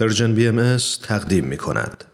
[0.00, 0.76] Persian BM
[1.08, 2.04] تقدیم می کند.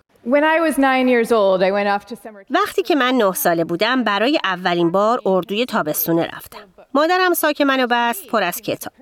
[2.51, 6.59] وقتی که من نه ساله بودم برای اولین بار اردوی تابستونه رفتم.
[6.95, 8.93] مادرم ساک منو بست پر از کتاب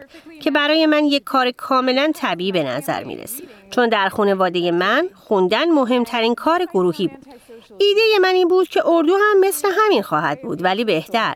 [0.43, 3.49] که برای من یک کار کاملا طبیعی به نظر می رسید.
[3.71, 7.27] چون در خانواده من خوندن مهمترین کار گروهی بود.
[7.79, 11.35] ایده من این بود که اردو هم مثل همین خواهد بود ولی بهتر.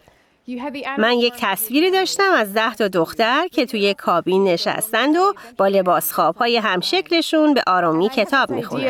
[0.99, 6.13] من یک تصویری داشتم از ده تا دختر که توی کابین نشستند و با لباس
[6.13, 8.87] خواب های همشکلشون به آرامی کتاب می‌خونند.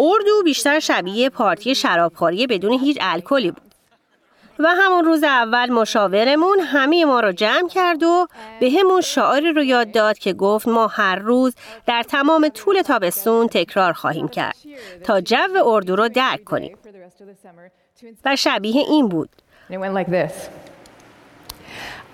[0.00, 3.67] اردو بیشتر شبیه پارتی شرابخوری بدون هیچ الکلی بود.
[4.58, 8.26] و همون روز اول مشاورمون همه ما رو جمع کرد و
[8.60, 11.54] به همون شعاری رو یاد داد که گفت ما هر روز
[11.86, 14.56] در تمام طول تابستون تکرار خواهیم کرد
[15.04, 16.76] تا جو اردو رو درک کنیم.
[18.24, 19.28] و شبیه این بود.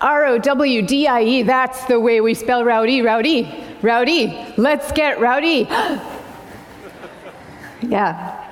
[0.01, 3.47] R-O-W-D-I-E, that's the way we spell rowdy, rowdy,
[3.81, 4.23] rowdy.
[4.57, 5.67] Let's get rowdy.
[7.95, 8.44] yeah.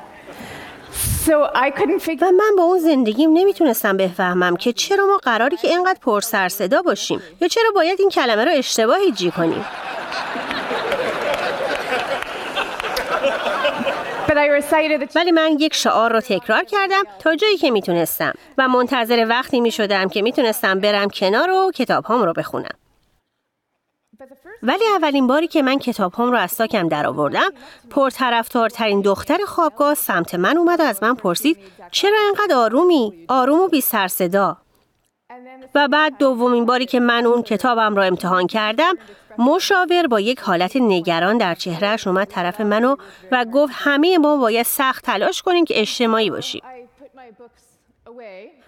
[1.29, 6.49] و من با اون زندگیم نمی‌تونستم بفهمم که چرا ما قراری که اینقدر پر سر
[6.49, 9.65] صدا باشیم یا چرا باید این کلمه رو اشتباهی جی کنیم
[15.15, 20.09] ولی من یک شعار رو تکرار کردم تا جایی که می‌تونستم و منتظر وقتی می‌شدم
[20.09, 22.75] که می‌تونستم برم کنار و کتاب هم رو بخونم.
[24.63, 27.49] ولی اولین باری که من کتاب هم رو از ساکم در آوردم
[27.89, 31.57] پرطرفدارترین دختر خوابگاه سمت من اومد و از من پرسید
[31.91, 34.57] چرا اینقدر آرومی؟ آروم و بی سر صدا.
[35.75, 38.93] و بعد دومین باری که من اون کتابم را امتحان کردم
[39.37, 42.95] مشاور با یک حالت نگران در چهرهش اومد طرف منو
[43.31, 46.61] و گفت همه ما باید سخت تلاش کنیم که اجتماعی باشیم.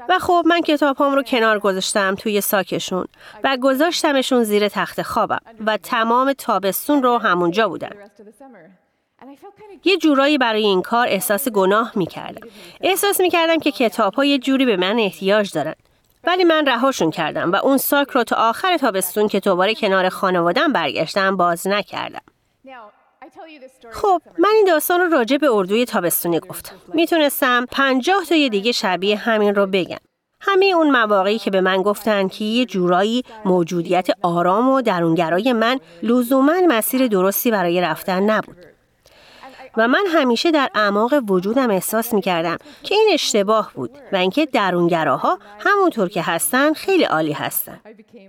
[0.10, 3.06] و خب من کتاب هم رو کنار گذاشتم توی ساکشون
[3.44, 7.90] و گذاشتمشون زیر تخت خوابم و تمام تابستون رو همونجا بودن.
[9.84, 12.48] یه جورایی برای این کار احساس گناه می کردم.
[12.82, 15.76] احساس می کردم که کتاب ها یه جوری به من احتیاج دارن.
[16.24, 20.74] ولی من رهاشون کردم و اون ساک رو تا آخر تابستون که دوباره کنار خانوادم
[20.74, 22.22] برگشتم باز نکردم.
[23.92, 29.16] خب من این داستان رو راجع به اردوی تابستونی گفتم می‌تونستم پنجاه تا دیگه شبیه
[29.16, 29.98] همین رو بگم.
[30.42, 35.80] همه اون مواقعی که به من گفتن که یه جورایی موجودیت آرام و درونگرای من
[36.04, 38.75] لزوما مسیر درستی برای رفتن نبود.
[39.78, 44.46] و من همیشه در اعماق وجودم احساس می کردم که این اشتباه بود و اینکه
[44.46, 47.80] درونگراها همونطور که هستن خیلی عالی هستن.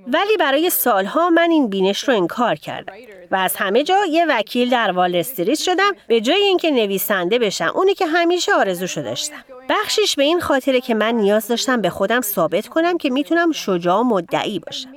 [0.07, 2.93] ولی برای سالها من این بینش رو انکار کردم
[3.31, 7.73] و از همه جا یه وکیل در وال استریت شدم به جای اینکه نویسنده بشم
[7.75, 9.45] اونی که همیشه آرزوشو داشتم.
[9.69, 14.01] بخشش به این خاطره که من نیاز داشتم به خودم ثابت کنم که می‌تونم شجاع
[14.01, 14.89] و مدعی باشم.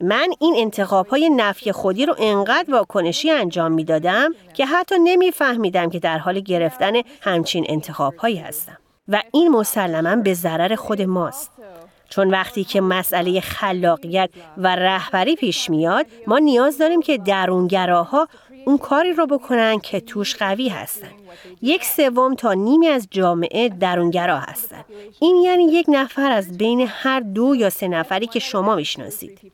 [0.00, 5.98] من این انتخاب های نفی خودی رو انقدر واکنشی انجام می‌دادم که حتی نمیفهمیدم که
[5.98, 8.78] در حال گرفتن همچین انتخاب هایی هستم.
[9.08, 11.50] و این مسلما به ضرر خود ماست.
[12.08, 18.28] چون وقتی که مسئله خلاقیت و رهبری پیش میاد ما نیاز داریم که درونگراها
[18.66, 21.10] اون کاری رو بکنن که توش قوی هستن.
[21.62, 24.84] یک سوم تا نیمی از جامعه درونگرا هستن.
[25.20, 29.52] این یعنی یک نفر از بین هر دو یا سه نفری که شما می‌شناسید.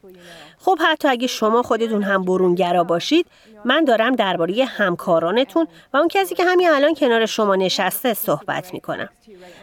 [0.59, 3.27] خب حتی اگه شما خودتون هم برونگرا باشید
[3.65, 9.09] من دارم درباره همکارانتون و اون کسی که همین الان کنار شما نشسته صحبت می‌کنم.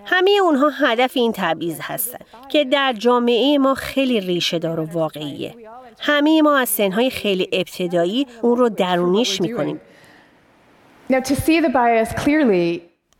[0.06, 5.56] همه اونها هدف این تبعیض هستن که در جامعه ما خیلی ریشه دار و واقعیه.
[6.00, 9.82] همه ما از سنهای خیلی ابتدایی اون رو درونیش می‌کنیم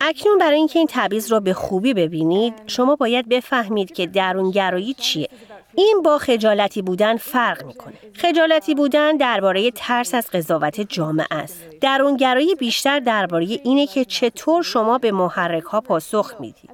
[0.00, 5.28] اکنون برای اینکه این تبعیض را به خوبی ببینید شما باید بفهمید که درونگرایی چیه
[5.74, 7.94] این با خجالتی بودن فرق می‌کنه.
[8.14, 11.64] خجالتی بودن درباره ترس از قضاوت جامعه است.
[11.80, 16.70] درونگرایی بیشتر درباره اینه که چطور شما به محرک ها پاسخ می‌دید.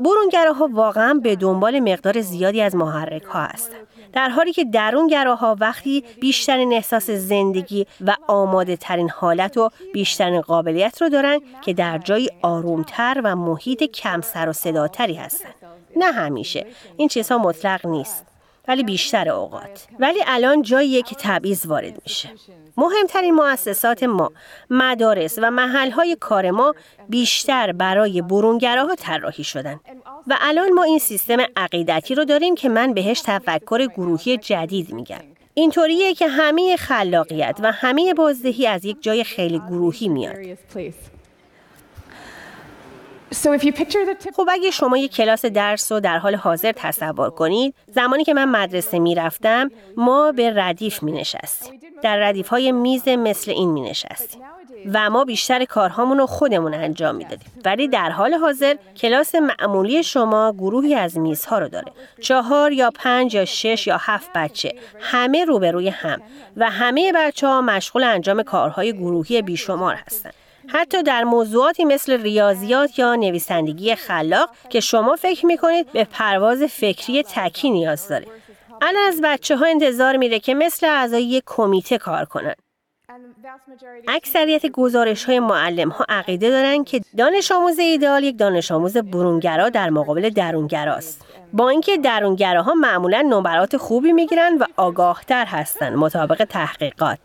[0.00, 3.86] برونگراها واقعا به دنبال مقدار زیادی از محرک ها هستند.
[4.12, 11.02] در حالی که درونگراها وقتی بیشترین احساس زندگی و آماده ترین حالت و بیشترین قابلیت
[11.02, 15.54] رو دارن که در جایی آرومتر و محیط کم سر و صداتری هستند.
[15.96, 16.66] نه همیشه.
[16.96, 18.26] این چیزها مطلق نیست.
[18.68, 19.86] ولی بیشتر اوقات.
[19.98, 22.28] ولی الان جاییه که تبعیض وارد میشه.
[22.76, 24.32] مهمترین مؤسسات ما
[24.70, 26.74] مدارس و محلهای کار ما
[27.08, 29.80] بیشتر برای برونگراها طراحی شدن.
[30.26, 35.20] و الان ما این سیستم عقیدتی رو داریم که من بهش تفکر گروهی جدید میگم.
[35.54, 40.78] اینطوریه که همه خلاقیت و همه بازدهی از یک جای خیلی گروهی میاد So if
[40.78, 41.16] you picture
[42.98, 43.17] the tip
[44.36, 48.44] خب اگه شما یک کلاس درس رو در حال حاضر تصور کنید زمانی که من
[48.44, 54.42] مدرسه می‌رفتم ما به ردیف می نشستیم در ردیف های میز مثل این می نشستیم
[54.92, 57.52] و ما بیشتر کارهامون رو خودمون انجام می‌دادیم.
[57.64, 61.92] ولی در حال حاضر کلاس معمولی شما گروهی از میزها رو داره.
[62.20, 64.74] چهار یا پنج یا شش یا هفت بچه.
[65.00, 66.22] همه روبروی هم.
[66.56, 70.34] و همه بچه ها مشغول انجام کارهای گروهی بیشمار هستند
[70.68, 77.22] حتی در موضوعاتی مثل ریاضیات یا نویسندگی خلاق که شما فکر می‌کنید به پرواز فکری
[77.22, 78.26] تکی نیاز داره.
[78.82, 82.54] الان از بچه ها انتظار میره که مثل اعضای یک کمیته کار کنن.
[84.08, 89.68] اکثریت گزارش های معلم ها عقیده دارند که دانش آموز ایدئال یک دانش آموز برونگرا
[89.68, 91.26] در مقابل درونگراست.
[91.52, 97.18] با اینکه درونگراها معمولا نمرات خوبی می‌گیرن و آگاهتر هستند مطابق تحقیقات.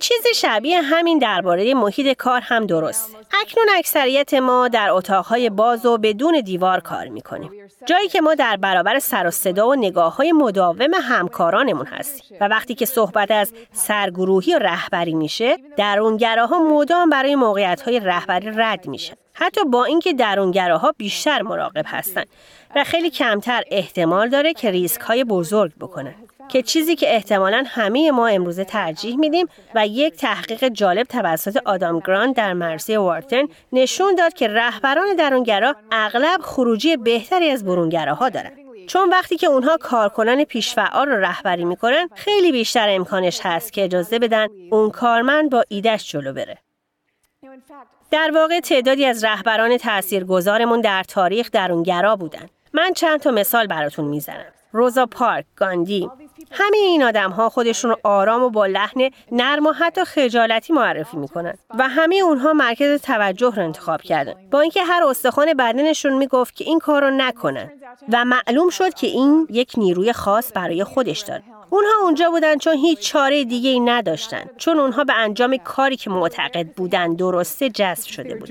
[0.00, 3.16] چیز شبیه همین درباره محیط کار هم درست.
[3.42, 7.50] اکنون اکثریت ما در اتاقهای باز و بدون دیوار کار می‌کنیم.
[7.86, 12.36] جایی که ما در برابر سر و صدا و نگاه های مداوم همکارانمون هستیم.
[12.40, 18.50] و وقتی که صحبت از سرگروهی و رهبری میشه، درونگراها مدام برای موقعیت های رهبری
[18.56, 19.14] رد میشن.
[19.32, 22.26] حتی با اینکه درونگراها بیشتر مراقب هستند
[22.76, 26.14] و خیلی کمتر احتمال داره که ریسک های بزرگ بکنن.
[26.48, 32.00] که چیزی که احتمالا همه ما امروزه ترجیح میدیم و یک تحقیق جالب توسط آدام
[32.00, 33.42] گراند در مرسی وارتن
[33.72, 38.52] نشون داد که رهبران درونگرا اغلب خروجی بهتری از برونگراها دارن.
[38.86, 44.18] چون وقتی که اونها کارکنان پیشفعال رو رهبری می‌کنن خیلی بیشتر امکانش هست که اجازه
[44.18, 46.58] بدن اون کارمند با ایدش جلو بره.
[48.10, 52.48] در واقع تعدادی از رهبران تاثیرگذارمون در تاریخ درونگرا بودن.
[52.72, 54.52] من چند تا مثال براتون می‌زنم.
[54.72, 56.10] روزا پارک، گاندی
[56.50, 61.16] همه این آدم ها خودشون رو آرام و با لحن نرم و حتی خجالتی معرفی
[61.16, 64.34] می‌کنن و همه اونها مرکز توجه رو انتخاب کردن.
[64.50, 67.70] با اینکه هر استخوان بدنشون می‌گفت که این کار رو نکنن
[68.12, 71.42] و معلوم شد که این یک نیروی خاص برای خودش داره.
[71.70, 76.10] اونها اونجا بودن چون هیچ چاره دیگه ای نداشتن چون اونها به انجام کاری که
[76.10, 78.46] معتقد بودن درسته جذب شده بودن.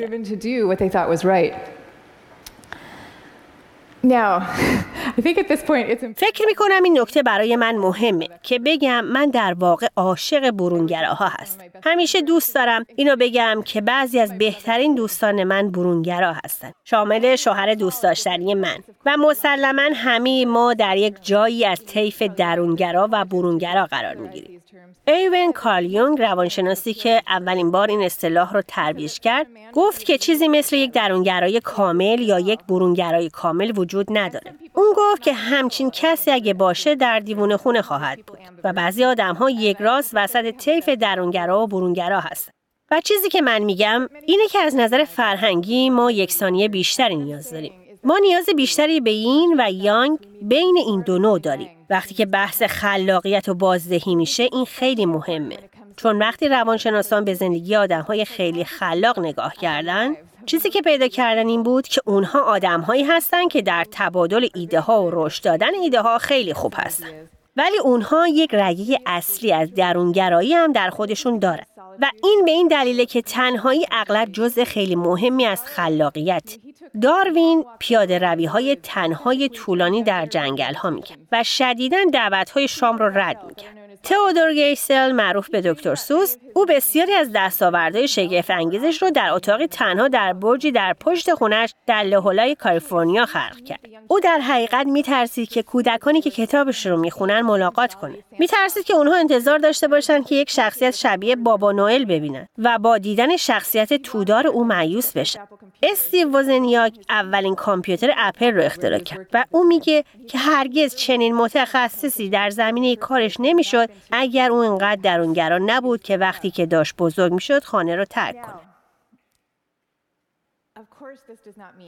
[6.15, 11.27] فکر می کنم این نکته برای من مهمه که بگم من در واقع عاشق برونگراها
[11.27, 11.59] هست.
[11.83, 16.73] همیشه دوست دارم اینو بگم که بعضی از بهترین دوستان من برونگرا هستند.
[16.83, 23.09] شامل شوهر دوست داشتنی من و مسلما همه ما در یک جایی از طیف درونگرا
[23.11, 24.61] و برونگرا قرار می‌گیریم.
[25.07, 30.75] ایون کالیونگ روانشناسی که اولین بار این اصطلاح رو ترویج کرد گفت که چیزی مثل
[30.75, 34.54] یک درونگرای کامل یا یک برونگرای کامل وجود نداره.
[34.74, 39.36] اون گفت که همچین کسی اگه باشه در دیوونه خونه خواهد بود و بعضی آدم
[39.36, 42.51] ها یک راست وسط طیف درونگرا و برونگرا هستن.
[42.92, 47.74] و چیزی که من میگم اینه که از نظر فرهنگی ما یکسانی بیشتری نیاز داریم.
[48.04, 51.69] ما نیاز بیشتری به این و یانگ بین این دو نوع داریم.
[51.89, 55.57] وقتی که بحث خلاقیت و بازدهی میشه این خیلی مهمه.
[55.98, 60.16] چون وقتی روانشناسان به زندگی آدم های خیلی خلاق نگاه کردن
[60.47, 64.79] چیزی که پیدا کردن این بود که اونها آدم هایی هستن که در تبادل ایده
[64.79, 67.07] ها و رشد دادن ایده ها خیلی خوب هستن.
[67.55, 71.65] ولی اونها یک رگه اصلی از درونگرایی هم در خودشون دارن.
[72.01, 76.57] و این به این دلیله که تنهایی اغلب جزء خیلی مهمی از خلاقیت.
[77.01, 82.97] داروین پیاده روی های تنهای طولانی در جنگل ها می‌کرد و شدیدا دعوت های شام
[82.97, 83.76] را رد می‌کرد.
[84.07, 89.67] تئودور گیسل معروف به دکتر سوس او بسیاری از دستاوردهای شگفت انگیزش رو در اتاقی
[89.67, 93.79] تنها در برجی در پشت خونش در لهولای کالیفرنیا خلق کرد.
[94.07, 98.17] او در حقیقت میترسید که کودکانی که کتابش رو می‌خونن ملاقات کنه.
[98.39, 102.97] میترسید که اونها انتظار داشته باشند که یک شخصیت شبیه بابا نوئل ببینن و با
[102.97, 105.39] دیدن شخصیت تودار او مایوس بشن.
[105.83, 112.29] استیو وزنیاک اولین کامپیوتر اپل رو اختراع کرد و او میگه که هرگز چنین متخصصی
[112.29, 117.63] در زمینه کارش نمی‌شد اگر او اینقدر درونگرا نبود که وقتی که داشت بزرگ می‌شد
[117.63, 118.76] خانه را ترک کنه.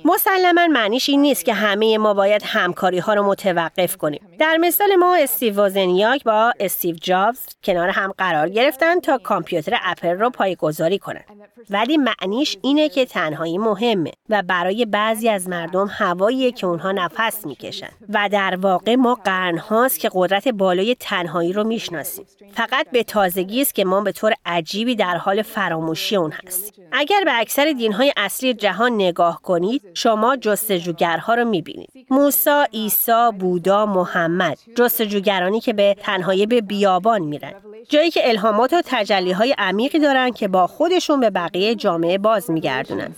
[0.05, 4.21] مسلما معنیش این نیست که همه ما باید همکاری ها رو متوقف کنیم.
[4.39, 10.09] در مثال ما استیو وازنیاک با استیو جابز کنار هم قرار گرفتن تا کامپیوتر اپل
[10.09, 11.25] رو پایگذاری کنند.
[11.69, 17.45] ولی معنیش اینه که تنهایی مهمه و برای بعضی از مردم هواییه که اونها نفس
[17.45, 22.25] می‌کشن و در واقع ما قرنهاست که قدرت بالای تنهایی رو می‌شناسیم.
[22.53, 26.85] فقط به تازگی است که ما به طور عجیبی در حال فراموشی اون هستیم.
[26.91, 31.89] اگر به اکثر دینهای اصلی جهان نگاه کنید شما جستجوگرها رو می‌بینید.
[32.09, 37.53] موسا، عیسی، بودا، محمد جستجوگرانی که به تنهایی به بیابان میرن.
[37.89, 42.51] جایی که الهامات و تجلی های عمیقی دارن که با خودشون به بقیه جامعه باز
[42.51, 43.11] میگردونن.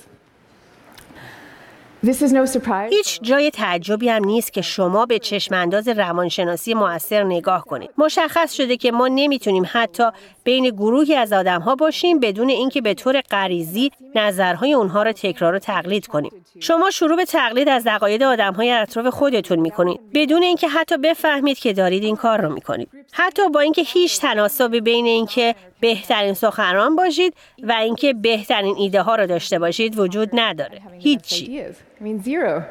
[2.89, 7.89] هیچ جای تعجبی هم نیست که شما به چشمانداز روانشناسی موثر نگاه کنید.
[7.97, 10.03] مشخص شده که ما نمی‌تونیم حتی
[10.43, 15.59] بین گروهی از آدمها باشیم بدون اینکه به طور غریزی نظرهای اونها را تکرار و
[15.59, 16.31] تقلید کنیم.
[16.59, 21.73] شما شروع به تقلید از عقاید آدمهای اطراف خودتون می‌کنید بدون اینکه حتی بفهمید که
[21.73, 22.89] دارید این کار رو می‌کنید.
[23.11, 29.15] حتی با اینکه هیچ تناسبی بین اینکه بهترین سخنران باشید و اینکه بهترین ایده ها
[29.15, 30.81] را داشته باشید وجود نداره.
[30.99, 31.63] هیچی.
[32.01, 32.65] I mean, zero.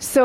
[0.00, 0.22] So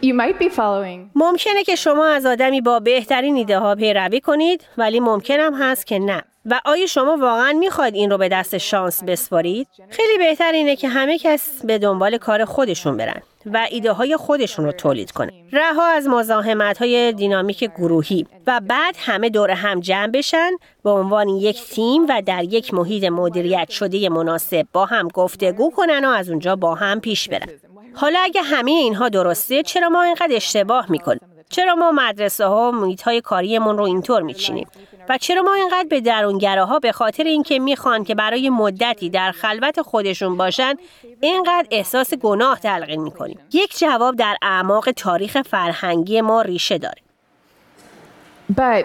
[0.00, 1.10] you might be following.
[1.14, 5.86] ممکنه که شما از آدمی با بهترین ایده ها پیروی کنید ولی ممکن هم هست
[5.86, 6.22] که نه.
[6.46, 10.88] و آیا شما واقعا می‌خواید این رو به دست شانس بسپارید؟ خیلی بهتر اینه که
[10.88, 15.30] همه کس به دنبال کار خودشون برن و ایده های خودشون رو تولید کنن.
[15.52, 20.50] رها از مزاحمت های دینامیک گروهی و بعد همه دور هم جمع بشن
[20.84, 26.04] به عنوان یک تیم و در یک محیط مدیریت شده مناسب با هم گفتگو کنن
[26.04, 27.48] و از اونجا با هم پیش برن.
[27.94, 31.20] حالا اگه همه اینها درسته چرا ما اینقدر اشتباه می‌کنیم؟
[31.56, 34.68] چرا ما مدرسه ها و محیط های کاریمون رو اینطور میچینیم؟
[35.08, 39.82] و چرا ما اینقدر به درونگراها به خاطر اینکه می‌خوان که برای مدتی در خلوت
[39.82, 40.74] خودشون باشن
[41.20, 47.02] اینقدر احساس گناه تلقین می‌کنیم؟ یک جواب در اعماق تاریخ فرهنگی ما ریشه داره.
[48.52, 48.84] But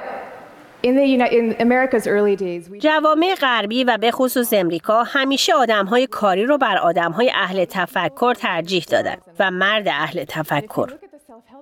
[2.80, 8.84] جوامع غربی و به خصوص امریکا همیشه آدمهای کاری رو بر آدمهای اهل تفکر ترجیح
[8.90, 10.92] دادن و مرد اهل تفکر.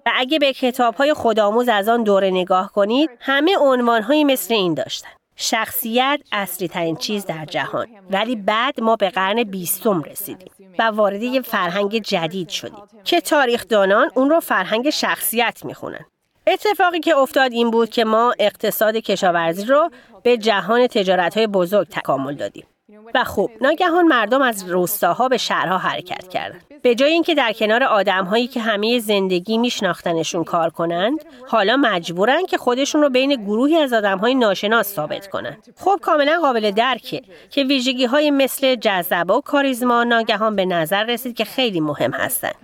[0.05, 5.09] و اگه به کتابهای خودآموز از آن دوره نگاه کنید همه عنوانهایی مثل این داشتن.
[5.35, 7.87] شخصیت اصلی ترین چیز در جهان.
[8.11, 14.11] ولی بعد ما به قرن بیستم رسیدیم و وارد یه فرهنگ جدید شدیم که تاریخدانان
[14.15, 16.05] اون رو فرهنگ شخصیت می‌خونن.
[16.47, 19.89] اتفاقی که افتاد این بود که ما اقتصاد کشاورزی رو
[20.23, 22.65] به جهان تجارت های بزرگ تکامل دادیم.
[23.15, 26.63] و خب ناگهان مردم از روستاها به شهرها حرکت کردند.
[26.81, 32.57] به جای اینکه در کنار آدمهایی که همه زندگی میشناختنشون کار کنند، حالا مجبورن که
[32.57, 35.73] خودشون رو بین گروهی از آدمهای ناشناس ثابت کنند.
[35.77, 41.35] خب کاملا قابل درکه که ویژگی های مثل جذبه و کاریزما ناگهان به نظر رسید
[41.35, 42.55] که خیلی مهم هستند.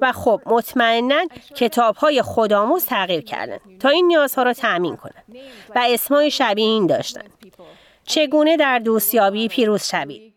[0.00, 5.24] و خب مطمئنا کتاب های خودآموز تغییر کردن تا این نیازها را تأمین کنند
[5.74, 7.37] و اسمای شبیه این داشتند.
[8.08, 10.32] چگونه در دوستیابی پیروز شوید؟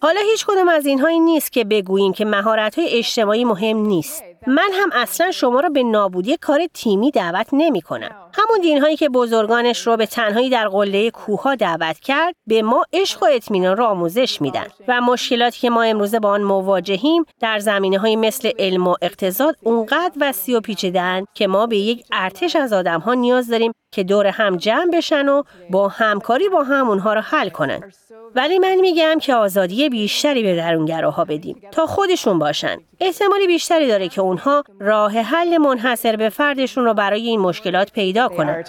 [0.00, 4.24] حالا هیچ کدوم از اینها این نیست که بگوییم که مهارت های اجتماعی مهم نیست.
[4.46, 8.10] من هم اصلا شما را به نابودی کار تیمی دعوت نمی کنم.
[8.34, 12.84] همون دین هایی که بزرگانش رو به تنهایی در قله کوها دعوت کرد به ما
[12.92, 17.58] عشق و اطمینان را آموزش میدن و مشکلاتی که ما امروزه با آن مواجهیم در
[17.58, 22.56] زمینه های مثل علم و اقتصاد اونقدر وسیع و پیچیده‌اند که ما به یک ارتش
[22.56, 26.88] از آدم ها نیاز داریم که دور هم جمع بشن و با همکاری با هم
[26.88, 27.92] اونها را حل کنن.
[28.34, 32.76] ولی من میگم که آزادی بیشتری به درونگراها بدیم تا خودشون باشن.
[33.00, 38.28] احتمالی بیشتری داره که اونها راه حل منحصر به فردشون رو برای این مشکلات پیدا
[38.28, 38.64] کنن.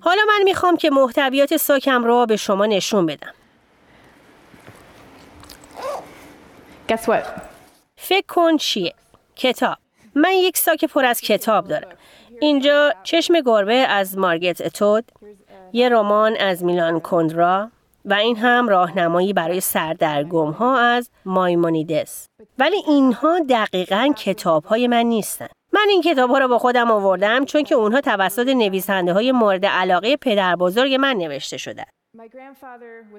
[0.00, 3.32] حالا من می‌خوام که محتویات ساکم رو به شما نشون بدم.
[6.88, 7.40] guess what?
[7.96, 8.94] فکر کن چیه؟
[9.36, 9.76] کتاب.
[10.14, 11.88] من یک ساک پر از کتاب دارم.
[12.40, 15.12] اینجا چشم گربه از مارگت اتود،
[15.72, 17.70] یه رمان از میلان کندرا
[18.04, 22.26] و این هم راهنمایی برای سردرگم ها از مایمونیدس.
[22.58, 25.48] ولی اینها دقیقا کتاب های من نیستن.
[25.72, 29.66] من این کتاب ها رو با خودم آوردم چون که اونها توسط نویسنده های مورد
[29.66, 31.84] علاقه پدر بزرگ من نوشته شده.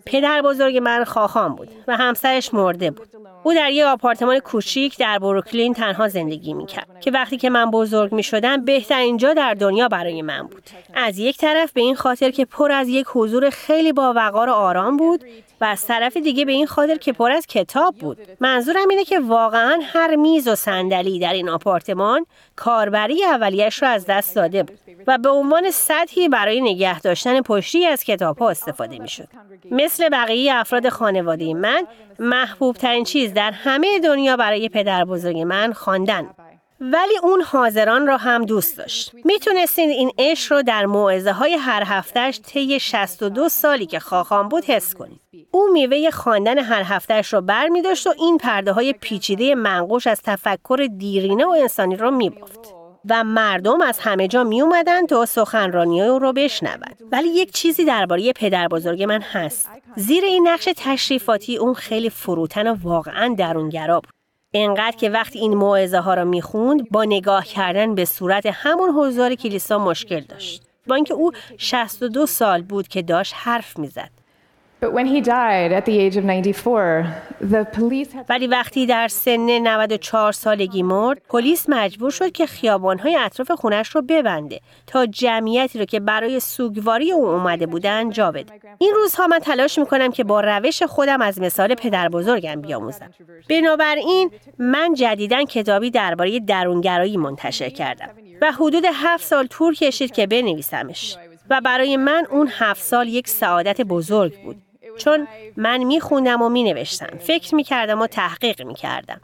[0.06, 3.08] پدر بزرگ من خواخان بود و همسرش مرده بود.
[3.44, 8.14] او در یک آپارتمان کوچیک در بروکلین تنها زندگی می‌کرد که وقتی که من بزرگ
[8.14, 10.64] می شدم بهترین جا در دنیا برای من بود.
[10.94, 14.98] از یک طرف به این خاطر که پر از یک حضور خیلی با وقار آرام
[14.98, 15.24] بود
[15.63, 18.17] و از طرف دیگه به این خاطر که پر از کتاب بود.
[18.39, 24.05] منظورم اینه که واقعا هر میز و صندلی در این آپارتمان کاربری اولیش رو از
[24.05, 29.00] دست داده بود و به عنوان سطحی برای نگه داشتن پشتی از کتاب ها استفاده
[29.00, 29.27] می شد.
[29.72, 31.88] مثل بقیه افراد خانواده من
[32.20, 36.29] محبوب ترین چیز در همه دنیا برای پدر بزرگ من خواندن.
[36.80, 39.12] ولی اون حاضران را هم دوست داشت.
[39.25, 44.65] می‌تونستین این عشق رو در موعظه های هر هفتهش طی 62 سالی که خاخام بود
[44.65, 45.22] حس کنید.
[45.51, 50.08] او میوه خواندن هر هفتهش رو بر می داشت و این پرده های پیچیده منقوش
[50.08, 52.74] از تفکر دیرینه و انسانی رو میبافت.
[53.10, 57.03] و مردم از همه جا می اومدن تا سخنرانی او رو بشنوند.
[57.12, 59.70] ولی یک چیزی درباره پدر بزرگ من هست.
[59.96, 64.23] زیر این نقش تشریفاتی اون خیلی فروتن و واقعا درونگرا بود.
[64.54, 69.36] انقدر که وقتی این موعظه ها را می‌خوند با نگاه کردن به صورت همون حضار
[69.36, 70.64] کلیسا مشکل داشت.
[70.88, 74.23] با اینکه او 62 سال بود که داشت حرف می‌زد.
[78.30, 84.02] ولی وقتی در سن 94 سالگی مرد پلیس مجبور شد که خیابانهای اطراف خونش رو
[84.02, 88.54] ببنده تا جمعیتی رو که برای سوگواری او اومده بودن جا بده.
[88.78, 93.10] این روزها من تلاش می‌کنم که با روش خودم از مثال پدر بزرگم بیاموزم.
[93.50, 98.10] بنابراین من جدیدا کتابی درباره درونگرایی منتشر کردم
[98.42, 101.18] و حدود هفت سال طول کشید که بنویسمش.
[101.50, 104.73] و برای من اون هفت سال یک سعادت بزرگ بود.
[104.98, 107.18] چون من میخوندم و مینوشتم.
[107.18, 109.22] فکر می‌کردم و تحقیق می‌کردم.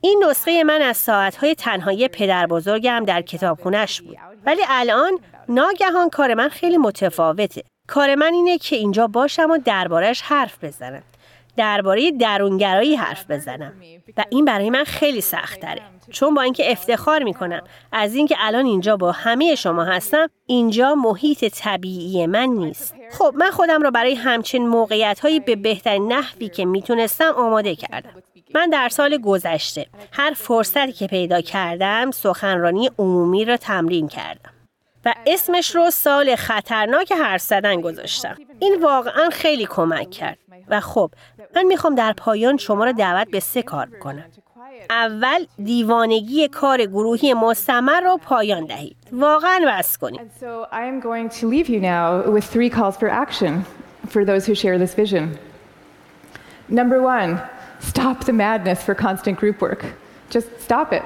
[0.00, 4.16] این نسخه من از ساعتهای تنهایی پدر بزرگم در کتابخونش بود.
[4.46, 7.62] ولی الان ناگهان کار من خیلی متفاوته.
[7.88, 11.02] کار من اینه که اینجا باشم و دربارش حرف بزنم.
[11.56, 13.72] درباره درونگرایی حرف بزنم.
[14.16, 17.62] و این برای من خیلی سخت تره چون با اینکه افتخار می‌کنم.
[17.92, 22.94] از اینکه الان اینجا با همه شما هستم اینجا محیط طبیعی من نیست.
[23.12, 28.22] خب من خودم را برای همچین موقعیت هایی به بهترین نحوی که می‌تونستم آماده کردم.
[28.54, 34.50] من در سال گذشته هر فرصتی که پیدا کردم سخنرانی عمومی را تمرین کردم.
[35.04, 38.36] و اسمش رو سال خطرناک حرف زدن گذاشتم.
[38.58, 40.38] این واقعا خیلی کمک کرد.
[40.68, 41.10] و خب
[41.56, 44.24] من می‌خوام در پایان شما را دعوت به سه کار کنم.
[44.90, 48.96] اول دیوانگی کار گروهی مستمر را پایان دهید.
[49.12, 50.20] واقعا بس کنید.
[56.70, 57.38] Number one,
[57.80, 59.84] stop the madness for constant group work.
[60.30, 61.02] Just stop it.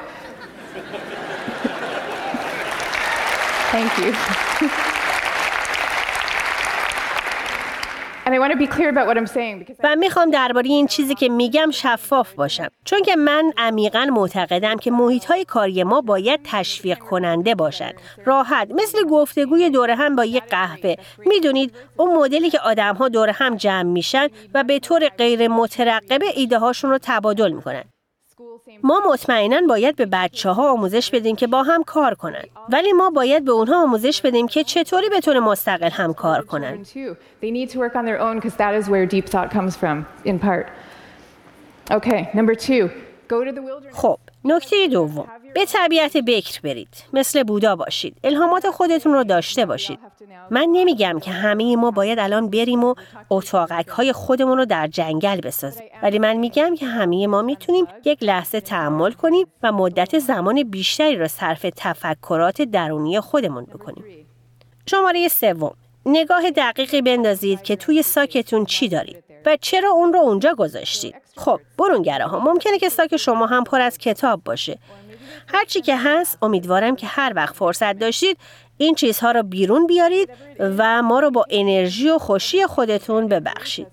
[3.73, 4.93] Thank you.
[9.85, 12.69] و می‌خوام درباره این چیزی که میگم شفاف باشم.
[12.85, 18.71] چون که من عمیقا معتقدم که محیط های کاری ما باید تشویق کننده باشند راحت.
[18.71, 20.95] مثل گفتگوی دور هم با یک قهوه.
[21.19, 26.27] می‌دونید اون مدلی که آدم ها دور هم جمع میشن و به طور غیر مترقبه
[26.35, 27.85] ایده هاشون رو تبادل می‌کنن.
[28.83, 33.11] ما مطمئنا باید به بچه ها آموزش بدیم که با هم کار کنند ولی ما
[33.11, 36.87] باید به اونها آموزش بدیم که چطوری به طور مستقل هم کار کنند
[43.93, 45.27] خب نکته دوم.
[45.57, 46.89] به طبیعت بکر برید.
[47.13, 48.17] مثل بودا باشید.
[48.25, 49.99] الهامات خودتون رو داشته باشید.
[50.51, 52.95] من نمیگم که همه ما باید الان بریم و
[53.31, 55.87] اتاقک های خودمون رو در جنگل بسازیم.
[56.03, 61.17] ولی من میگم که همه ما می‌تونیم یک لحظه تحمل کنیم و مدت زمان بیشتری
[61.17, 64.05] را صرف تفکرات درونی خودمون بکنیم.
[64.87, 65.75] شماره سوم.
[66.07, 71.15] نگاه دقیقی بندازید که توی ساکتون چی دارید و چرا اون رو اونجا گذاشتید.
[71.37, 72.39] خب برونگره ها.
[72.39, 74.79] ممکنه که ساک شما هم پر از کتاب باشه.
[75.47, 78.39] هرچی که هست امیدوارم که هر وقت فرصت داشتید
[78.79, 83.87] این چیزها رو بیرون بیارید و ما رو با انرژی و خوشی خودتون ببخشید.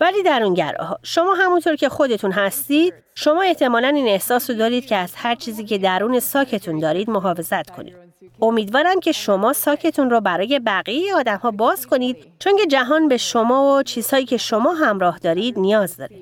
[0.00, 4.96] ولی درونگره ها شما همونطور که خودتون هستید شما احتمالا این احساس رو دارید که
[4.96, 7.94] از هر چیزی که درون ساکتون دارید محافظت کنید.
[8.40, 13.16] امیدوارم که شما ساکتون رو برای بقیه آدم ها باز کنید چون که جهان به
[13.16, 16.16] شما و چیزهایی که شما همراه دارید نیاز داره.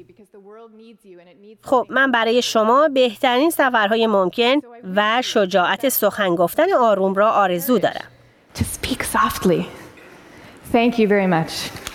[1.62, 4.60] خب من برای شما بهترین سفرهای ممکن
[4.96, 8.04] و شجاعت سخن گفتن آروم را آرزو دارم.
[8.54, 9.64] To speak softly.
[10.72, 11.89] Thank you very much.